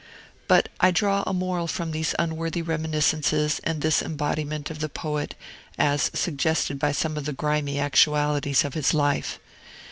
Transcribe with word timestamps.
But 0.47 0.67
I 0.79 0.89
draw 0.89 1.23
a 1.27 1.31
moral 1.31 1.67
from 1.67 1.91
these 1.91 2.15
unworthy 2.17 2.63
reminiscences 2.63 3.61
and 3.63 3.81
this 3.81 4.01
embodiment 4.01 4.71
of 4.71 4.79
the 4.79 4.89
poet, 4.89 5.35
as 5.77 6.09
suggested 6.15 6.79
by 6.79 6.91
some 6.91 7.17
of 7.17 7.25
the 7.25 7.33
grimy 7.33 7.79
actualities 7.79 8.65
of 8.65 8.73
his 8.73 8.95
life. 8.95 9.37